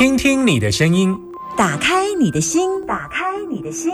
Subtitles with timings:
[0.00, 1.14] 听听你的声音，
[1.58, 3.92] 打开你的心，打开你的心，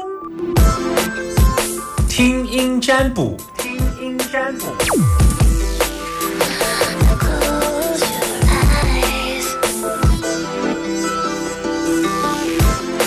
[2.08, 4.66] 听音占卜，听音占卜。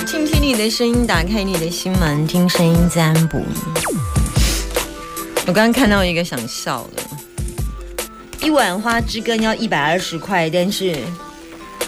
[0.05, 3.41] 听听你的声音，打开你的心门，听声音占卜。
[5.47, 7.01] 我刚刚看到一个想笑的，
[8.45, 10.97] 一碗花枝羹要一百二十块，但是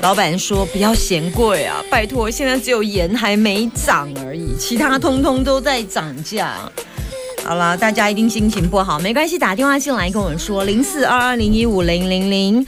[0.02, 6.56] 老板说不要嫌贵啊，拜托，现在只有盐还没涨而已，其他通通都在涨价。
[7.46, 12.66] 好了，大家一定心情不好，没关系，打电话进来跟我说零四二二零一五零零零，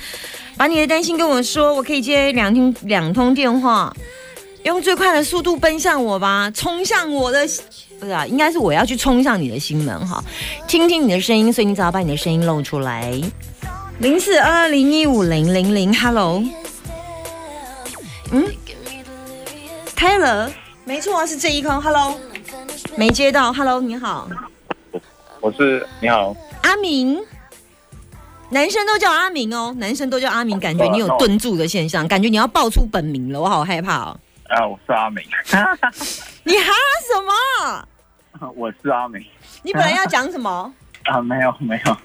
[0.55, 3.91] 把你的担心跟我说，我可以接两通两通电话，
[4.61, 7.47] 用最快的速度奔向我吧，冲向我的，
[7.99, 10.23] 不是啊，应该是我要去冲向你的心门哈，
[10.67, 13.11] 听听你的声音，所以你只要把你的声音露出来，
[13.97, 16.43] 零四二二零一五零零零，Hello，
[18.35, 18.43] 嗯
[19.95, 20.51] ，Taylor，
[20.85, 22.19] 没错啊，是这一空，Hello，
[22.97, 24.27] 没接到，Hello，你好。
[25.39, 27.23] 我是你好，阿明，
[28.49, 34.19] 男生都叫阿明哦，男生都叫阿明，感觉你有顿住的现象，感觉你要爆出本名了，我好害怕哦。
[34.49, 35.23] 啊，我是阿明，
[36.43, 36.71] 你哈
[37.05, 37.21] 什
[38.41, 38.49] 么？
[38.57, 39.23] 我是阿明，
[39.61, 40.73] 你本来要讲什么？
[41.05, 41.97] 啊，没有没有，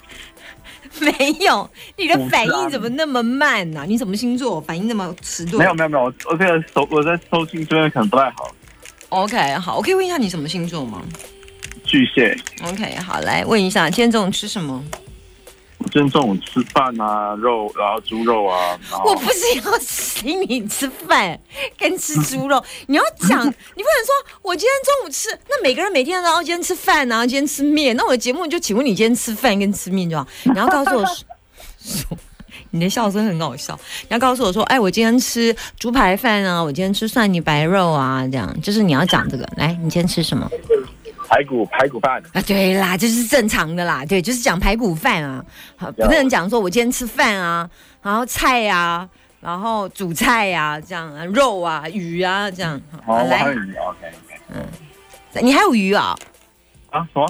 [1.19, 4.61] 没有，你的反应怎么那么慢呢、你什么星座？
[4.61, 5.59] 反应那么迟钝？
[5.59, 8.55] 没有没有没有，我我这个收我在收信这边可能不太好。
[9.11, 11.03] OK，好，我可以问一下你什么星座吗
[11.85, 14.85] 巨蟹，？OK，好，来问一下，今天中午吃什么？
[15.89, 21.39] 今天中午吃饭啊，肉，然后猪肉啊，我不是要请你吃饭
[21.79, 31.05] 跟吃猪肉，你要讲，你不能说我今天中午吃，那每个人每天都要今天吃饭啊，今天吃面，那我的节目就请问你今天吃饭跟吃面就好， 你要告诉我，
[31.81, 32.19] 说
[32.71, 38.61] 你的笑声很好笑，你要告诉我说，哎，我今天吃猪排饭啊，我今天吃蒜泥白肉啊，这样。
[38.61, 40.47] 就是你要讲这个，来，你今天吃什么？
[41.29, 45.45] 排骨排骨饭，啊，对啦，就是正常的啦，对，就是讲排骨饭啊，
[45.77, 47.69] 好不能讲说我今天吃饭啊，
[48.03, 49.07] 然后菜啊，
[49.41, 52.81] 然后煮菜呀、这样啊，肉啊，鱼啊，这样。
[53.05, 54.13] 好还来，有鱼，OK
[54.51, 56.17] OK，你还有鱼啊、
[56.91, 57.29] 啊什么？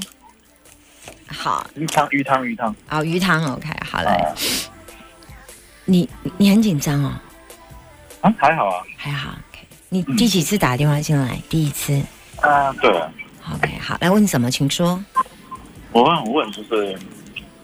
[1.27, 4.33] 好，鱼汤鱼汤鱼汤，好鱼汤，OK，好嘞，啊。
[5.85, 7.13] 你你很紧张哦，
[8.21, 11.41] 啊还好啊，还好，OK，你第几次打电话进来？
[11.49, 12.01] 第一次。
[12.41, 13.13] 啊对了，
[13.55, 15.03] ，OK，好，来问什么，请说。
[15.93, 16.99] 我想问就是，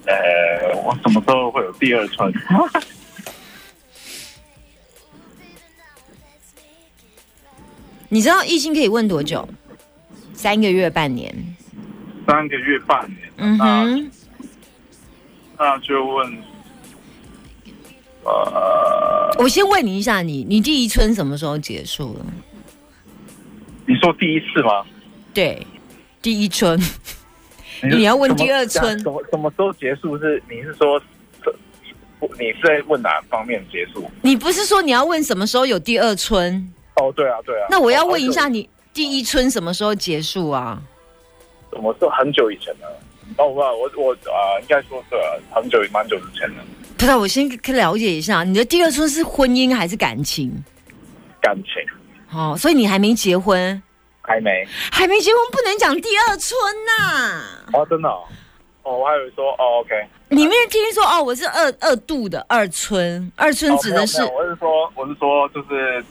[0.06, 2.32] 呃，我什么时候会有第二春？
[8.08, 9.48] 你知道异性可以问多久？
[10.32, 11.34] 三个月、半年。
[12.26, 14.10] 三个月半年，嗯哼，
[15.58, 16.38] 那就问，
[18.24, 22.24] 呃，我先问你一下你，你第一春什么时候结束了？
[23.86, 24.86] 你说第一次吗？
[25.34, 25.66] 对，
[26.24, 26.80] 第一春。
[27.84, 30.42] 你要问第二春什么什么时候结束是？
[30.48, 30.98] 你是说，
[32.38, 34.10] 你是在问哪方面结束？
[34.22, 36.72] 你不是说你要问什么时候有第二春？
[36.96, 37.66] 哦，对啊，对啊。
[37.68, 40.80] 那我要问一下哦，你第一春什么时候结束啊？
[41.74, 42.88] 什么时候很久以前了？
[43.36, 46.64] 哦，我我我啊、应该说对啊，很久蛮久之前了。
[46.96, 50.50] 不是，我先可以了解一下，你的第二春是婚姻还是感情？
[51.42, 51.72] 感情
[52.32, 53.82] 哦，所以你还没结婚，
[54.26, 57.42] 还没还没结婚不能讲第二春呐、
[57.74, 58.24] 哦，真的哦，
[58.82, 59.90] 哦我还以为说哦，OK，
[60.30, 61.22] 你没有听说哦？
[61.22, 66.02] 我是二二度的二春，二春哦指的是、我是说我是说就是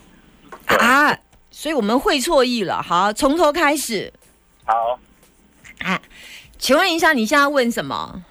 [0.78, 1.18] 啊，
[1.50, 2.82] 所以我们会错意了。
[2.82, 4.14] 好，从头开始
[4.66, 5.00] 好，
[5.80, 6.00] 啊，
[6.60, 8.24] 请问一下，你现在问什么？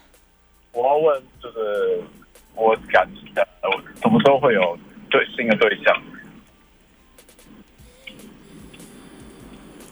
[0.73, 2.01] 我要问就是
[2.55, 4.79] 我感觉，我什么时候会有
[5.11, 5.95] 对新的对象？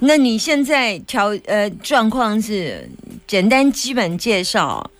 [0.00, 2.88] 那你现在条呃状况是
[3.26, 4.90] 简单基本介绍，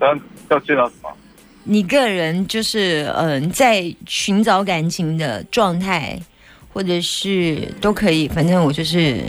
[0.00, 0.14] 要
[0.50, 1.10] 要介绍什么？
[1.62, 6.18] 你个人就是嗯、呃在寻找感情的状态，
[6.72, 9.20] 或者是都可以，反正我就是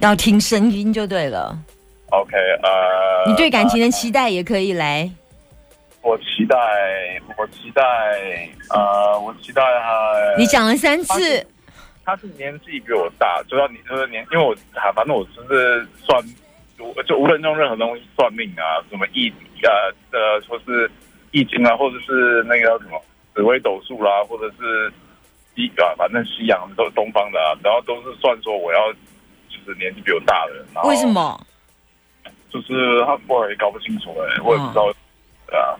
[0.00, 1.58] 要听声音就对了。
[2.10, 5.10] OK，呃，你对感情的期待也可以来。
[6.00, 6.56] 我期待，
[7.36, 7.82] 我期待，
[8.70, 10.36] 呃，我期待他。
[10.38, 11.46] 你讲了三次，
[12.08, 16.18] 他是年纪比我大，就要你就是年，因为我啊，反正我就是算，
[16.78, 19.28] 我就无论用任何东西算命啊，什么易
[19.62, 20.90] 呃呃，说是
[21.32, 22.98] 易经啊，或者是那个什么
[23.34, 24.90] 紫微斗数啦、或者是
[25.54, 28.90] 西啊，反正西洋都东方的啊，然后都是算说我要
[29.50, 31.06] 就是年纪比我大的人，然后为什？
[31.06, 31.46] 么？
[32.48, 34.90] 就是他我也搞不清楚哎、我也不知道，
[35.46, 35.76] 对啊。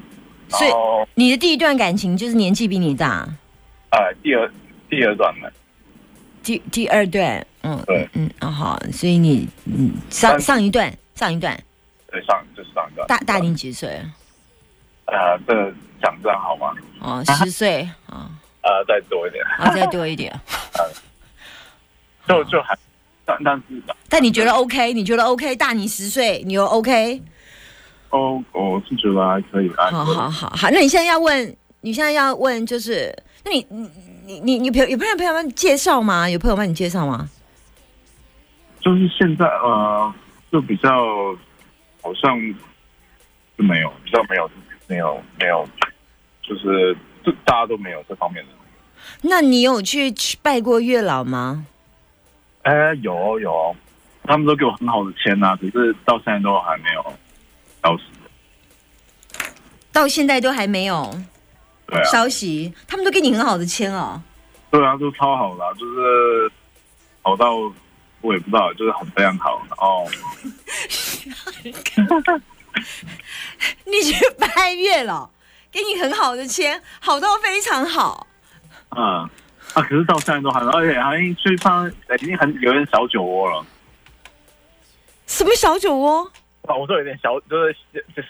[0.50, 0.70] 所以
[1.14, 3.26] 你的第一段感情就是年纪比你大，
[3.92, 4.52] 哎，第二
[4.90, 5.48] 第二段呢，
[6.48, 11.54] 第第二段，嗯，对嗯，哦好，所以你嗯上上一段上一段
[12.10, 13.06] 对上就是上一段。
[13.06, 14.00] 大大你几岁？
[15.04, 16.72] 呃，这个讲这样好吗？
[17.00, 18.30] 哦，十岁啊，
[18.62, 20.34] 呃，再多一点，啊再多一点。
[22.26, 22.74] 就就还，
[23.26, 23.62] 但但是
[24.08, 24.94] 但你觉得 OK？
[24.94, 25.54] 你觉得 OK？
[25.54, 27.22] 大你十岁，你又 OK？
[28.08, 29.90] 哦，我是觉得还可以啊。
[29.90, 33.66] 好好好好，那你现在要问，你现在要问就是，那你
[34.28, 36.28] 你你你你朋友有朋友朋友帮你介绍吗？
[36.28, 37.30] 有朋友帮你介绍吗？
[38.78, 40.14] 就是现在呃，
[40.52, 40.90] 就比较
[42.02, 42.38] 好像
[43.56, 44.50] 就没有，比较没有
[44.86, 45.66] 没有没有，
[46.42, 46.94] 就是
[47.24, 48.50] 就大家都没有这方面的。
[49.22, 51.64] 那你有去拜过月老吗？
[52.64, 53.74] 哎，有哦有哦，
[54.24, 57.02] 他们都给我很好的签呐、只是到现在都还没有
[57.82, 58.02] 消息。
[59.90, 61.18] 到现在都还没有
[61.88, 64.22] 对啊，消息，他们都给你很好的签哦。
[64.70, 66.50] 对啊，都超好的啊、就是
[67.22, 67.54] 好到
[68.20, 69.60] 我也不知道，就是很非常好。
[69.68, 70.06] 然后
[73.84, 75.30] 你去拜月了，
[75.72, 78.26] 给你很好的签，好到非常好。
[78.96, 79.28] 嗯
[79.74, 83.64] 啊，可是到现在都还而且还去上已经很有点小酒窝了。
[85.26, 86.30] 什么小酒窝？
[86.68, 87.74] 啊，我说有点小，就是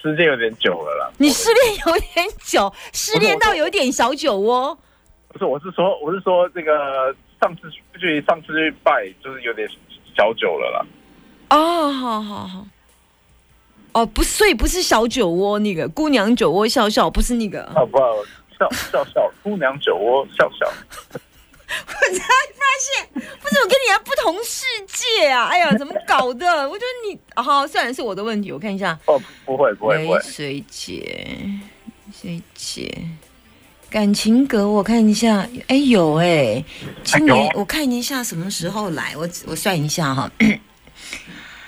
[0.00, 1.10] 时间有点久了啦。
[1.18, 4.78] 你失恋有点久，失恋到有点小酒窝。
[5.26, 7.62] 不是，我是说，我是说这个上次
[7.98, 9.68] 去上次去拜，就是有点
[10.16, 10.86] 小酒了啦。
[11.50, 12.66] 哦，好好好。
[13.92, 17.64] 哦，不，所以不是小酒窝那个姑娘酒窝笑笑，不是那个。
[17.64, 17.98] 啊，不，
[18.56, 21.20] 笑笑笑，姑娘酒窝笑笑。
[21.86, 25.48] 我才发现，不是我跟你还不同世界啊！
[25.50, 26.68] 哎呀，怎么搞的？
[26.68, 28.98] 我觉得你好，虽然是我的问题，我看一下。
[29.06, 31.36] 哦，不会不会不会喂，，水姐，
[32.20, 32.92] 水姐，
[33.90, 36.62] 感情格，我看一下，哎有哎，
[37.04, 40.30] 今年有我看一下什么时候来，我我算一下哈，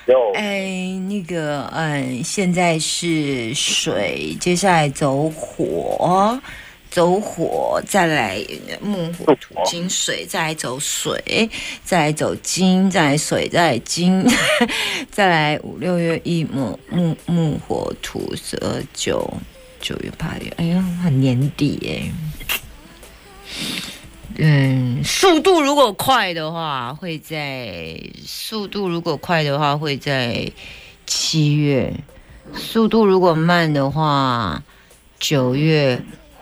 [0.07, 6.39] 有哎那个嗯，现在是水，接下来走火。
[6.91, 8.45] 走火，再来
[8.81, 11.49] 木火土金水，再来走水，
[11.85, 14.23] 再来走金，再来水，再来金，
[15.09, 19.33] 再来五六月一木木木火土十二九
[19.79, 22.11] 九月八月，哎呀，很年底哎。
[24.37, 30.51] 嗯，速度如果快的话，会在速度如果快的话会在
[31.05, 31.93] 七月，
[32.53, 34.63] 速度如果慢的话，
[35.19, 36.01] 九月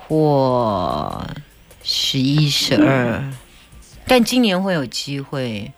[0.10, 1.26] 或
[1.84, 3.24] 十一、十二。
[4.08, 5.72] 但今年会有机会，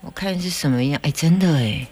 [0.00, 0.98] 我看是什么样？
[1.04, 1.86] 哎，真的哎，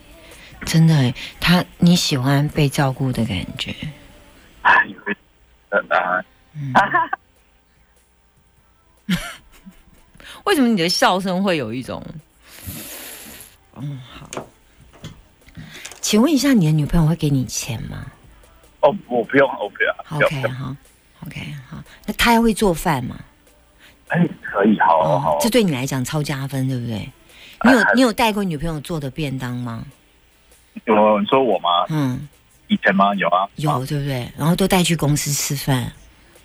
[0.65, 3.73] 真的哎，他你喜欢被照顾的感觉？
[10.45, 12.03] 为什么你的笑声会有一种？
[13.75, 14.27] 嗯，好。
[16.01, 18.05] 请问一下，你的女朋友会给你钱吗
[18.81, 20.75] 哦，我不用，我不要，？OK 不要好
[21.27, 21.83] ，OK 好。
[22.05, 23.19] 那他还会做饭吗？
[24.09, 27.11] 哎，可以，好好这对你来讲超加分，对不对？
[27.63, 29.83] 你有你有带过女朋友做的便当吗？
[30.85, 31.69] 有你说我吗？
[31.89, 32.27] 嗯，
[32.67, 33.15] 以前吗？
[33.15, 34.31] 有啊，有，对不对？
[34.37, 35.91] 然后都带去公司吃饭。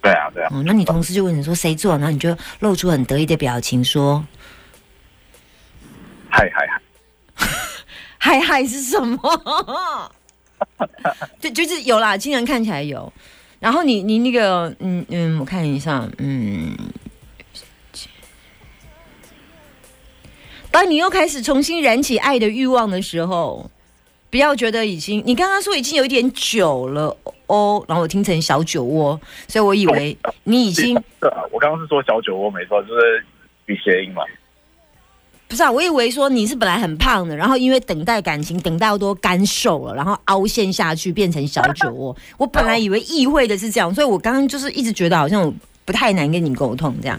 [0.01, 4.25] 对啊，对啊，哦，那你同事就问你说谁做，然后你就露出很得意的表情说
[6.31, 6.81] 嗨嗨嗨
[8.17, 9.19] ，：“嗨 嗨是什么？”
[11.43, 13.13] 对，就是有啦，今年看起来有。
[13.61, 16.75] 然后你你那个嗯嗯，我看一下，嗯，
[20.71, 23.71] 当你又开始重新燃起爱的欲望的时候，
[24.31, 27.15] 不要觉得已经，你刚刚说已经有一点久了
[27.49, 33.25] 哦，然后我听成小酒窝，所以我以为你已经是啊，我刚刚是说小酒窝没错，就是
[33.67, 34.23] 语谐音嘛。
[35.51, 42.17] 不是啊，我以为说你是本来很胖的，然后因为等待感情等到都干瘦了，然后凹陷下去变成小酒窝。
[42.39, 45.53] 我本来以为意会的是这样，所以我刚刚就是一直觉得好像我
[45.85, 47.19] 不太难跟你沟通这样。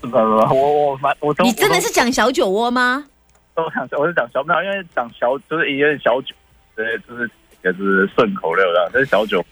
[0.00, 3.04] 不不不，我我蛮我都你真的是讲小酒窝吗？
[3.56, 6.32] 都想，我是讲小庙，因为讲小就是有点小酒，
[6.76, 7.28] 对，就是
[7.64, 9.44] 也是顺口溜的，这是小酒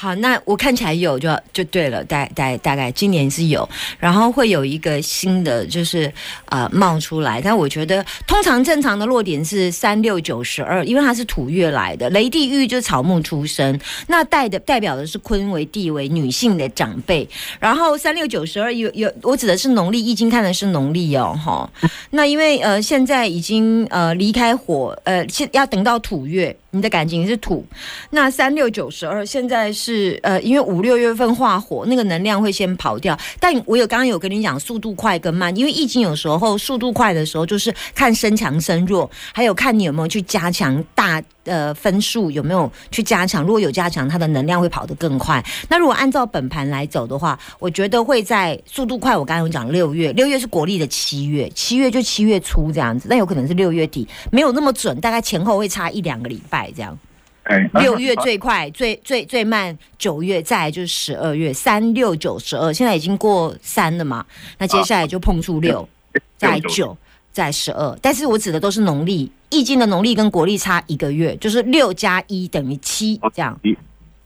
[0.00, 6.10] 好，那我看起来有就就对了，大大大概今年是有，然后会有一个新的就是
[6.44, 13.76] 呃冒出来，但我觉得通常正常的落点是三六九十二，因为它是土月来的，雷地玉就是草木出生，
[14.06, 17.28] 那代的代表的是坤为地为女性的长辈，
[17.58, 21.68] 然后三六九十二有有我指的是农历易经看的是农历哦哈，
[22.10, 26.56] 那因为呃现在已经呃离开火呃现要等到土月。
[26.70, 27.64] 你的感情是土。
[28.10, 33.18] 那三六九十二现在是呃，因为五六月份化火，那个能量会先跑掉。
[33.40, 43.42] 但我有刚刚有跟你讲速度快跟慢，因为易经有时候速度快的时候就是看身强身弱，还有看你有没有去加强大呃分数有没有去加强。
[43.42, 45.44] 如果有加强，它的能量会跑得更快。
[45.68, 49.16] 那如果按照本盘来走的话，我觉得会在速度快。
[49.16, 56.96] 我刚刚有讲六月，六月是国历的七月，七月就七月初这样子，那有可能是六月底，没有那么准，大概前后会差一两个礼拜这样。
[57.44, 64.22] 哎，六月最快，最最最慢九月，再来就是十二月，三六九十二，现在已经过三了嘛，
[64.58, 65.88] 那接下来就碰触六，
[66.36, 66.94] 再来九，
[67.38, 73.56] 再来十二，但是我指的都是农历，易经的农历跟国历差一个月，就是六加一等于七这样，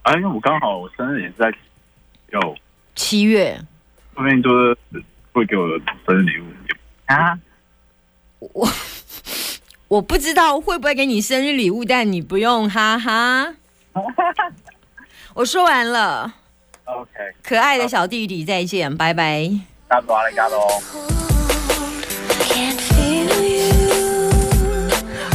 [0.04, 1.52] 哎，因为我刚好我生日也是在
[2.31, 2.57] 有
[2.95, 3.61] 七月，
[4.14, 4.75] 后面就是
[5.35, 5.75] 会给我的
[6.07, 6.45] 生日礼物。
[7.04, 7.38] 啊，
[8.38, 8.66] 我
[9.88, 13.54] 我不知道会不会给你生日礼物，但你不用，哈哈。
[15.37, 16.33] 我说完了
[16.85, 17.11] ，OK，
[17.42, 19.50] 可爱的小弟弟，再见，拜拜。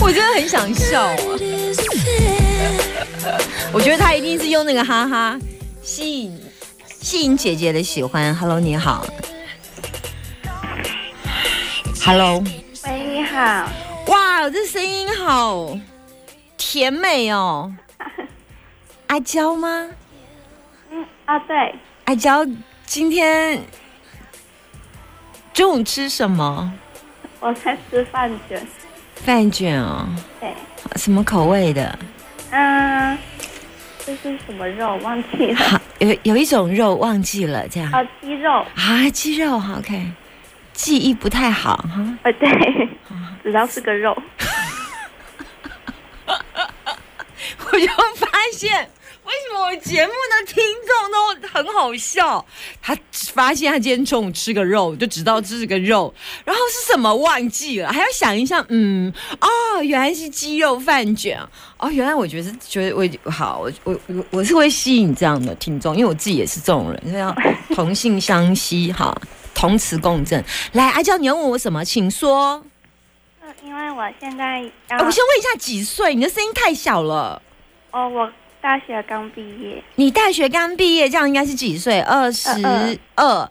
[0.08, 1.16] 我真的很想笑啊！
[3.74, 5.38] 我觉得他一定是用那个哈哈
[5.82, 6.42] 吸引
[6.88, 8.34] 吸引姐姐的喜欢。
[8.34, 9.06] Hello，你好。
[12.06, 12.42] Hello，
[12.86, 13.70] 喂，你好，
[14.08, 15.78] 哇，这声音好
[16.56, 17.76] 甜美哦。
[19.08, 19.90] 阿娇吗？
[20.90, 22.46] 嗯啊，对，阿娇，
[22.86, 23.62] 今天
[25.54, 26.72] 中午吃什么？
[27.42, 28.66] 我在吃饭卷，
[29.24, 30.08] 饭卷哦，
[30.40, 30.54] 对，
[30.96, 31.98] 什么口味的？
[32.52, 33.18] 嗯，
[34.06, 34.96] 这是什么肉？
[35.04, 35.56] 忘记了？
[35.56, 37.92] 好，有有一种肉忘记了，这样。
[37.92, 40.12] 啊，鸡肉，啊，鸡肉好，OK，
[40.74, 42.18] 记忆不太好哈。
[42.24, 42.90] 呃，对，
[43.44, 44.16] 只要是个肉，
[46.26, 48.90] 我就发现，
[49.28, 52.44] 为什么我节目的听众都很好笑？
[52.82, 52.98] 他
[53.34, 56.14] 发现他今天中午吃个肉，就知道这是个肉，
[56.46, 61.38] 然后是什么忘记了，还要想一下，嗯，哦，原来是鸡肉饭卷，
[61.78, 67.36] 哦，原来我觉得是觉得我好，我我我我是会吸引这样的听众，因为我自己也是这种人，所以要
[67.76, 69.14] 同性相吸，哈，
[69.54, 70.42] 同词共振。
[70.72, 71.84] 来，阿娇，你要问我什么？
[71.84, 72.64] 请说。
[73.42, 76.16] 嗯，因为我现在我先问一下几岁？
[76.16, 77.42] 你的声音太小了。
[77.92, 78.32] 哦，我
[78.62, 82.02] 大学刚毕业，你大学刚毕业，这样应该是几岁？
[82.02, 82.50] 二十
[83.16, 83.50] 二。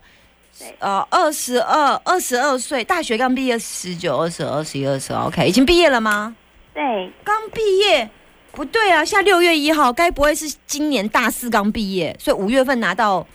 [0.59, 6.35] 对，呃，二十二，二十二岁，大学刚毕业，十九、二十、二十一、二十，OK，已经毕业了吗？
[6.73, 8.09] 对，刚毕业，
[8.53, 13.27] 不对啊，现在六月一号，该不会是今年大四刚毕业，所以五月份拿到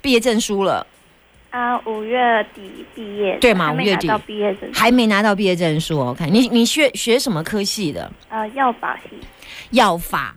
[0.00, 0.84] 毕业证书了，
[1.50, 4.08] 啊，五月底毕业的，对嘛还没五月底。
[4.08, 8.10] 拿到毕业证书，还没拿到毕业证书？OK，你你学学什么科系的？
[8.28, 9.16] 呃，药法系，
[9.70, 10.34] 药法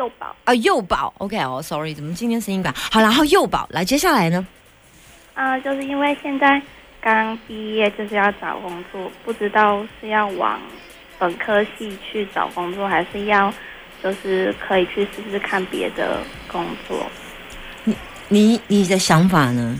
[0.00, 3.02] 幼保，啊，幼保，OK 哦，Sorry，怎么今天声音感好？
[3.02, 4.46] 然后幼保，来，接下来呢？
[5.34, 6.60] 啊，就是因为现在
[7.02, 10.58] 刚毕业，就是要找工作，不知道是要往
[11.18, 13.52] 本科系去找工作，还是要
[14.02, 17.06] 就是可以去试试看别的工作。
[18.28, 19.78] 你你的想法呢？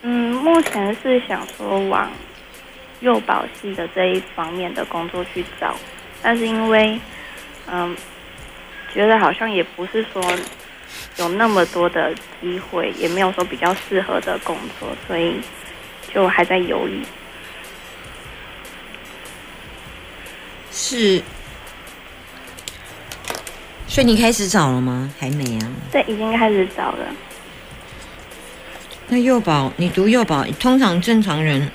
[0.00, 2.10] 嗯，目前是想说往
[3.00, 5.74] 幼保系的这一方面的工作去找，
[6.22, 6.98] 但是因为
[7.70, 7.94] 嗯，
[8.96, 10.24] 觉得好像也不是说
[11.18, 15.38] 有那么多的机会，也没有说比较适合的工作，所以
[16.12, 17.02] 就还在犹豫。
[20.72, 21.22] 是，
[23.86, 25.12] 所以你开始找了吗？
[25.20, 25.68] 还没啊。
[25.92, 27.06] 对，已经开始找了。
[29.08, 31.70] 那幼保，你读幼保，通常正常人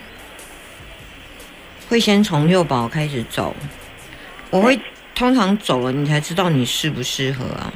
[1.87, 3.55] 会先从幼保开始走。
[4.49, 4.77] 我会
[5.21, 7.71] 通常走了，你才知道你适不适合啊。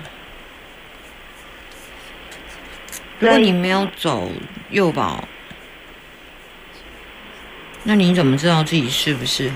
[3.20, 4.32] 如果你没有走
[4.72, 5.28] 幼保，
[7.84, 9.56] 那你怎么知道自己适不适合？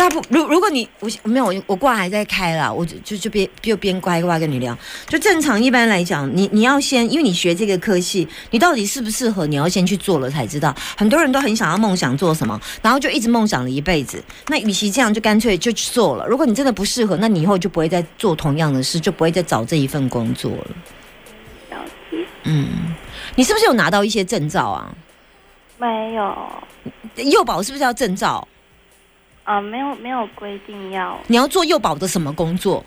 [0.00, 4.74] 大部如如果你我我没有我我挂还在开啦，我就就就边就边乖乖跟你聊。
[5.06, 10.74] 就正常一般来讲，你你要先，因为你学这个科系，你到底适不适合，你要先去做了才知道。
[10.96, 14.24] 很多人都很想要梦想做什么，然后就一直梦想了一辈子。
[14.48, 16.26] 那与其这样，就干脆就去做了。
[16.26, 20.66] 如果你真的不适合，那你以后就不会再做同样的事，就不会再找这一份工作了。
[22.44, 22.66] 嗯，
[23.36, 24.90] 你是不是有拿到一些证照啊？
[25.76, 26.34] 没有，
[27.16, 28.48] 幼保是不是要证照？
[29.50, 32.84] 啊，没有没有规定要，你要做幼保的什么工作？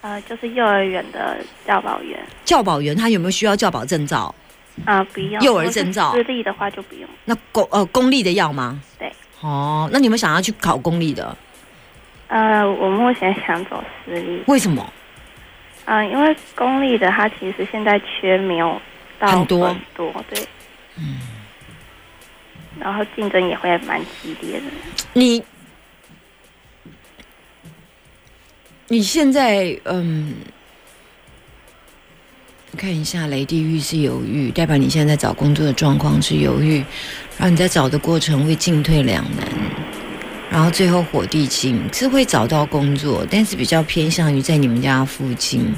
[0.00, 4.34] 呃，就是幼儿园的教保员教保员他有没有需要教保证照？
[4.84, 5.40] 啊，不用。
[5.42, 7.08] 幼儿证照私立的话就不用。
[7.24, 8.80] 那公呃公立的要吗？
[8.98, 9.12] 对。
[9.42, 11.36] 哦，那你们想要去考公立的？
[12.26, 14.84] 呃，我目前想走私立，为什么？
[15.84, 18.80] 嗯、因为公立的它其实现在缺没有
[19.20, 20.44] 到很多很多，对，
[20.96, 21.20] 嗯，
[22.80, 24.66] 然后竞争也会蛮激烈的。
[25.12, 25.42] 你
[28.92, 30.34] 你现在嗯，
[32.76, 36.84] 看一下雷地狱是犹豫，代表你现在在找工作的状况是犹豫，
[37.38, 39.48] 然后你在找的过程会进退两难，
[40.50, 45.74] 然后最后火地金是会找到工作，但是比较偏向于在你们家附近，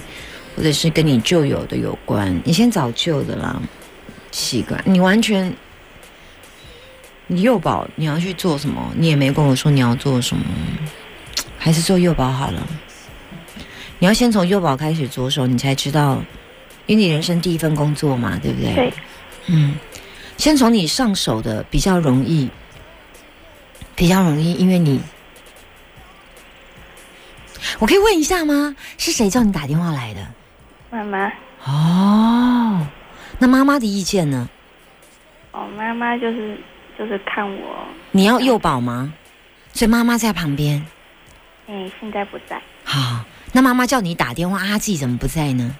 [0.56, 2.37] 或者是跟你旧有的有关。
[2.42, 3.62] 你先找旧的啦，
[4.33, 5.54] 习惯你完全。
[7.28, 8.92] 你幼保你要去做什么？
[8.99, 10.44] 你也没跟我说你要做什么，
[11.56, 12.66] 还是做幼保好了。
[13.99, 16.23] 你要先从幼保开始着手，你才知道，
[16.87, 18.75] 因为你人生第一份工作嘛，对不对？
[18.75, 18.93] 对，
[19.47, 19.77] 嗯，
[20.37, 22.51] 先从你上手的比较容易，
[23.95, 25.01] 比较容易，因为你，
[27.79, 28.75] 我可以问一下吗？
[28.99, 30.21] 是谁叫你打电话来的？
[30.91, 31.33] 妈妈，
[31.65, 32.87] 哦，
[33.39, 34.49] 那妈妈的意见呢？
[35.53, 36.59] 哦，妈妈就是
[36.99, 39.15] 就是看我，你要幼保吗？
[39.73, 40.85] 所以妈妈在旁边。
[41.67, 43.25] 哎，现在不在，好，
[43.57, 45.77] 那妈妈叫你打电话，阿季怎么不在呢？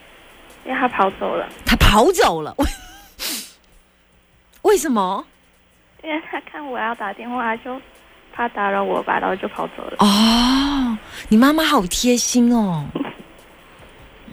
[0.65, 2.67] 因为他跑走了，他跑走了，为
[4.63, 5.27] 为什么？
[6.05, 7.81] 因为他看我要打电话，就
[8.33, 9.97] 怕打扰我吧，然后就跑走了。
[9.99, 10.97] 哦，
[11.29, 12.85] 你妈妈好贴心哦。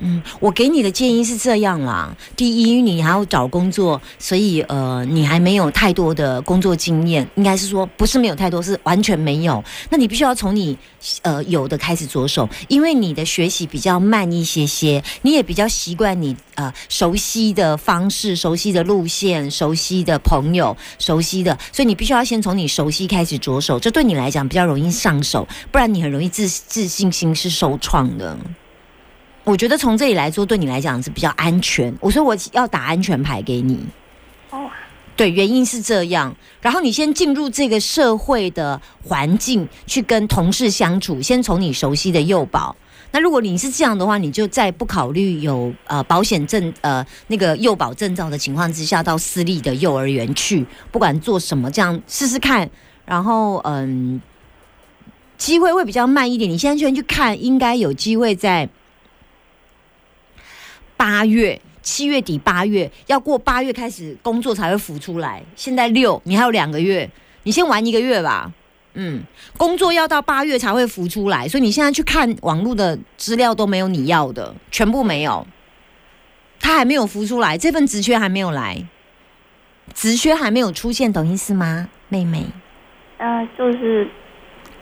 [0.03, 2.15] 嗯，我给你的建议是这样啦。
[2.36, 9.63] 第一，你还要找工作，所以呃，你还没有太多的工作经验，应该是说不是没有太多，是完全没有。
[9.89, 10.77] 那你必须要从你
[11.22, 28.36] 呃有的开始着手，因为你的学习比较慢一些些，你也比较习惯你呃熟悉的方式、熟悉的路线、熟悉的朋友、熟悉的，所以你必须要先从你熟悉开始着手，这对你来讲比较容易上手，不然你很容易自自信心是受创的。
[29.44, 31.92] 我觉得从这里来说，对你来讲是比较安全。
[32.00, 33.80] 我说我要打安全牌给你，
[34.52, 34.70] 哦，
[35.16, 36.34] 对，原因是这样。
[36.62, 42.75] 然后你先进入这个社会的环境，去跟同事相处，先从你熟悉的幼保。
[43.12, 52.70] 那如果你是这样的话，你就在不考虑有呃保险证呃那个幼保证照的情况之下，到私立的幼儿园去，不管做什么，这样试试看。
[53.06, 54.22] 然后嗯，
[55.36, 56.48] 机会会比较慢一点。
[56.48, 58.70] 你现在先去看，应该有机会在。
[61.01, 65.42] 八月、七月底、八月要过八月开始工作才会浮出来。
[65.55, 67.09] 现在六，你还有两个月，
[67.42, 68.53] 你先玩一个月吧。
[68.94, 69.24] 嗯，
[69.57, 75.48] 工作要到八月才会浮出来，所以你现在去看网络的资料都没有你要的，全部没有，
[76.59, 78.85] 他还没有浮出来，这份职缺还没有来，
[79.96, 82.46] 职缺还没有出现，懂意思吗，妹妹？
[83.18, 84.07] 嗯、就是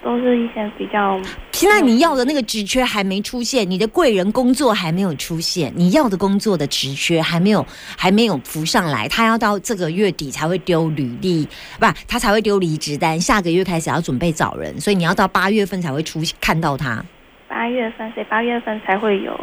[0.04, 1.20] 都是一些比较
[1.52, 7.66] 现在你要的那个职缺还没出现，你的贵人工作还没有出现，你要的工作的职缺还没有
[7.98, 11.48] 还没有浮上来，他要到这个月底才会丢履历，
[11.80, 17.04] 不，他才会丢离职单，下个月开始要准备找人，所以你要到八月份才会出看到他，
[17.48, 19.38] 八月份，所以八月份才会有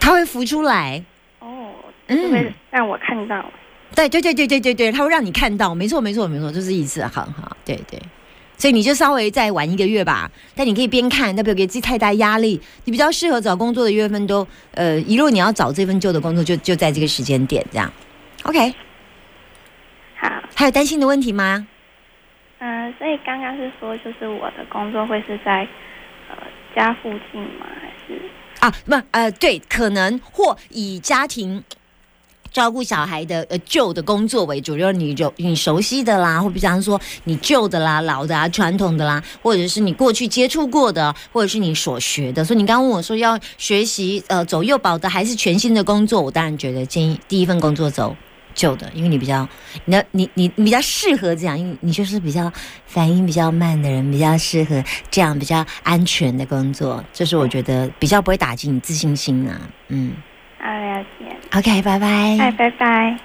[0.00, 1.02] 他会浮出来。
[1.38, 1.70] 哦，
[2.08, 3.44] 嗯，让我看到。
[3.94, 8.00] 对对对对对对对，他会让你看到，没错没错没错，就是意思，好好，对对。
[8.56, 12.60] 所以你就稍微再晚一个月吧，但你可以边看，但不要给自己太大压力。
[12.84, 17.92] 你比较适合找工作的月份都，呃，一路你要找这份旧的工作就，就在这个时间点这样。
[18.44, 18.74] OK，
[20.16, 21.66] 好，还有担心的问题吗？
[22.60, 25.68] 嗯、所以刚刚是说，就是我的工作会是在
[26.30, 26.36] 呃
[26.74, 27.66] 家附近吗？
[27.80, 28.20] 还是
[28.60, 31.62] 啊，不，呃，对，可能或以家庭
[32.54, 42.44] 照顾小孩的呃旧的工作为主，就是你有你熟悉的啦，或比方说你旧的啦、老的啊、传统的啦，或者是你过去接触过的，或者是你所学的。
[42.44, 48.16] 所以你刚问我说要学习呃走幼保的还是全新的工作，我当然觉得建议第一份工作走。
[48.54, 49.48] 旧的，因为你比较，
[49.84, 52.52] 你的你你你比较适合这样，因为你就是比较
[52.86, 59.60] 反应比较慢的人，比较适合这样比较安全的工作，这是我觉得比较不会打击你自信心啊。
[59.88, 60.12] 嗯
[60.64, 62.06] 啊了解？，OK，拜拜。
[62.40, 63.18] 哎，拜拜。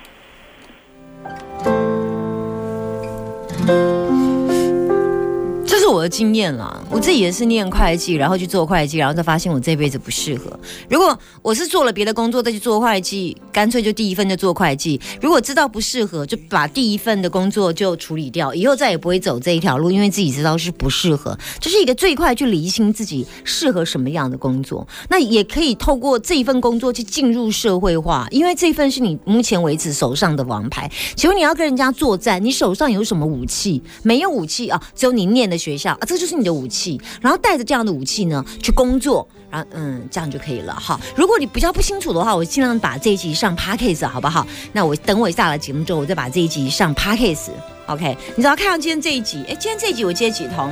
[5.92, 10.58] 我的经验啦，我自己也是念会计，然后去做会计，然后再发现我这辈子不适合。
[10.90, 15.00] 如果我是做了别的工作再去做会计，干脆就第一份就做会计。
[15.22, 21.38] 如果知道不适合，就把第一份的工作就处理掉，以后再也不会走这一条路，因为自己知道是不适合。
[21.60, 24.88] 这是一个最快去厘清自己适合什么样的工作。
[25.10, 30.90] 那也可以透过这一份工作去进入社会化，因为这份是你目前为止手上的王牌。
[31.16, 33.82] 请问你要跟人家作战，你手上有什么武器？
[34.04, 41.00] 没有武器啊，只有你念的学校啊，这就是你的武器，然后带着这样的武器呢去工作，然后嗯，这样就可以了哈。
[41.16, 44.46] 如果你比较不清楚的话，我尽量把这一集上 podcast 好不好？
[44.74, 47.50] 那我等我下了节目之后，我再把这一集上 podcast。
[47.88, 50.72] OK，你只要看到今天这一集，哎，今天这一集我接几通，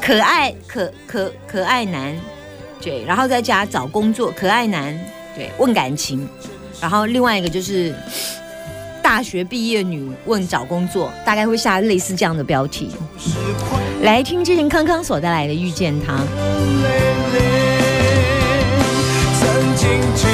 [0.00, 2.16] 可爱可可可爱男，
[2.80, 4.98] 对，然后在家找工作，可爱男，
[5.34, 6.26] 对，问感情，
[6.80, 7.94] 然后另外一个就是
[9.12, 12.88] 大学毕业女问找工作，大概会下类似这样的标题。
[14.00, 16.14] 来听之前康康所带来的《遇见他》。
[19.38, 20.26] 曾经只